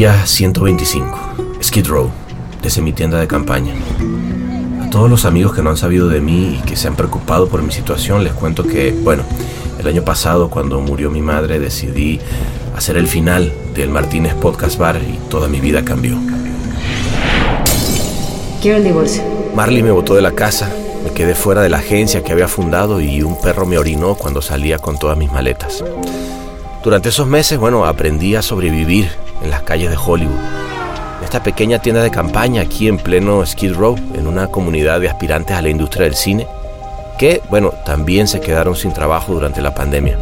[0.00, 1.18] Día 125.
[1.62, 2.10] Skid Row,
[2.62, 3.74] desde mi tienda de campaña.
[4.82, 7.50] A todos los amigos que no han sabido de mí y que se han preocupado
[7.50, 9.24] por mi situación, les cuento que, bueno,
[9.78, 12.18] el año pasado cuando murió mi madre decidí
[12.74, 16.16] hacer el final del Martínez Podcast Bar y toda mi vida cambió.
[18.62, 19.22] Quiero el divorcio.
[19.54, 20.72] Marley me botó de la casa,
[21.04, 24.40] me quedé fuera de la agencia que había fundado y un perro me orinó cuando
[24.40, 25.84] salía con todas mis maletas.
[26.82, 29.10] Durante esos meses, bueno, aprendí a sobrevivir
[29.42, 30.38] en las calles de Hollywood.
[31.22, 35.56] Esta pequeña tienda de campaña aquí en pleno Skid Row, en una comunidad de aspirantes
[35.56, 36.46] a la industria del cine,
[37.18, 40.18] que, bueno, también se quedaron sin trabajo durante la pandemia.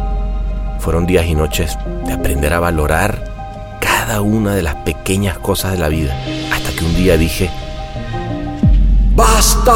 [0.79, 3.23] Fueron días y noches de aprender a valorar
[3.79, 6.15] cada una de las pequeñas cosas de la vida,
[6.51, 7.49] hasta que un día dije,
[9.15, 9.75] ¡Basta!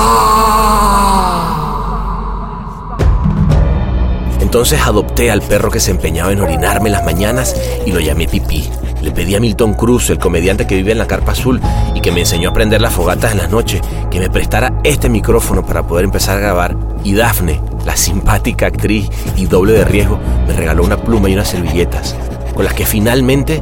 [4.40, 8.70] Entonces adopté al perro que se empeñaba en orinarme las mañanas y lo llamé Pipí.
[9.04, 11.60] Le pedí a Milton Cruz, el comediante que vive en la Carpa Azul
[11.94, 15.10] y que me enseñó a prender las fogatas en las noches, que me prestara este
[15.10, 16.78] micrófono para poder empezar a grabar.
[17.04, 21.50] Y Dafne, la simpática actriz y doble de riesgo, me regaló una pluma y unas
[21.50, 22.16] servilletas,
[22.56, 23.62] con las que finalmente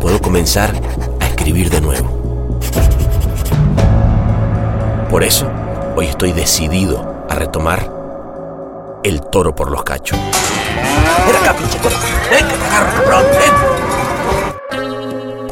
[0.00, 0.72] puedo comenzar
[1.20, 2.58] a escribir de nuevo.
[5.08, 5.48] Por eso,
[5.94, 7.88] hoy estoy decidido a retomar
[9.04, 10.18] el toro por los cachos.
[11.26, 11.54] Ven acá.
[12.28, 13.18] Ven, que te agarro.
[13.30, 13.99] Ven.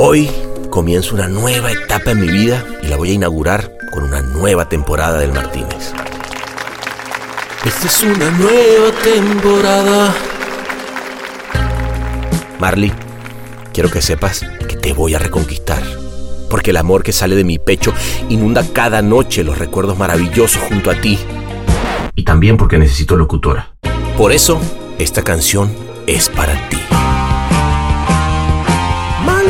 [0.01, 0.31] Hoy
[0.71, 4.69] comienzo una nueva etapa en mi vida y la voy a inaugurar con una nueva
[4.69, 5.93] temporada del Martínez.
[7.65, 10.15] Esta es una nueva temporada.
[12.61, 12.93] Marley,
[13.75, 15.83] quiero que sepas que te voy a reconquistar.
[16.49, 17.93] Porque el amor que sale de mi pecho
[18.29, 21.19] inunda cada noche los recuerdos maravillosos junto a ti.
[22.15, 23.75] Y también porque necesito locutora.
[24.17, 24.61] Por eso,
[25.01, 25.75] esta canción
[26.07, 26.88] es para ti.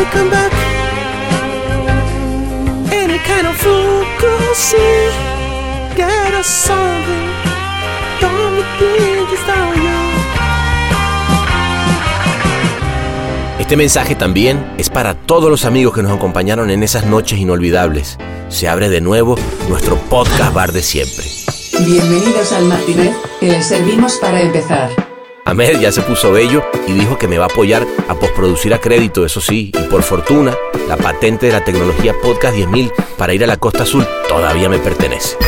[0.08, 0.52] Marley, come back.
[2.92, 5.10] Any kind of fool could see.
[5.96, 7.28] Get us something.
[8.20, 9.88] Don't think it's all you.
[13.58, 18.16] Este mensaje también es para todos los amigos que nos acompañaron en esas noches inolvidables.
[18.48, 19.36] Se abre de nuevo
[19.68, 21.26] nuestro podcast bar de siempre.
[21.84, 25.07] Bienvenidos al Martínez, que les servimos para empezar.
[25.48, 28.82] Ahmed ya se puso bello y dijo que me va a apoyar a posproducir a
[28.82, 30.54] crédito, eso sí, y por fortuna,
[30.86, 34.78] la patente de la tecnología Podcast 10.000 para ir a la Costa Azul todavía me
[34.78, 35.38] pertenece.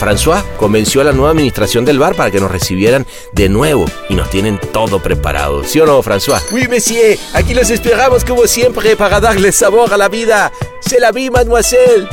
[0.00, 4.14] François convenció a la nueva administración del bar para que nos recibieran de nuevo y
[4.14, 5.62] nos tienen todo preparado.
[5.62, 6.40] ¿Sí o no, François?
[6.52, 7.18] Oui, monsieur.
[7.34, 10.50] Aquí los esperamos como siempre para darle sabor a la vida.
[10.80, 12.08] C'est la vie, mademoiselle.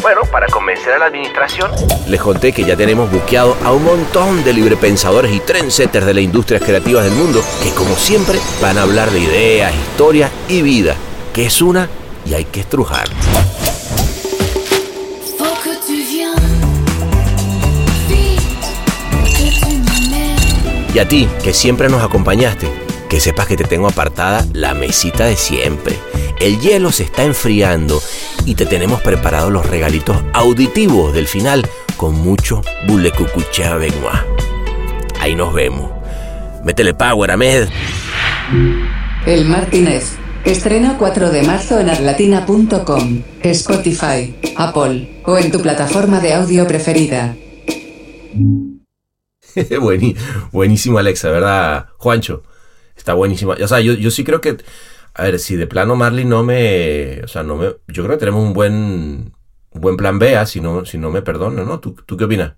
[0.00, 1.70] Bueno, para convencer a la administración,
[2.08, 6.24] les conté que ya tenemos buqueado a un montón de librepensadores y trendsetters de las
[6.24, 10.96] industrias creativas del mundo que, como siempre, van a hablar de ideas, historias y vida,
[11.34, 11.90] que es una
[12.24, 13.06] y hay que estrujar.
[20.94, 22.68] Y a ti, que siempre nos acompañaste,
[23.08, 25.96] que sepas que te tengo apartada la mesita de siempre.
[26.38, 28.02] El hielo se está enfriando
[28.44, 31.66] y te tenemos preparados los regalitos auditivos del final
[31.96, 34.20] con mucho boulet cucucha benoit.
[35.20, 35.90] Ahí nos vemos.
[36.64, 37.68] Métele power, Ahmed.
[39.24, 40.18] El Martínez.
[40.44, 47.36] Estreno 4 de marzo en arlatina.com, Spotify, Apple o en tu plataforma de audio preferida.
[49.80, 50.16] Buení-
[50.52, 52.42] buenísimo, Alexa, ¿verdad, Juancho?
[52.96, 53.52] Está buenísimo.
[53.52, 54.56] O sea, yo, yo sí creo que.
[55.14, 57.20] A ver, si de plano Marley no me.
[57.24, 57.66] O sea, no me.
[57.88, 59.34] Yo creo que tenemos un buen.
[59.74, 61.80] Un buen plan B, ah, si no, si no me perdona, ¿no?
[61.80, 62.54] ¿Tú, ¿Tú qué opinas?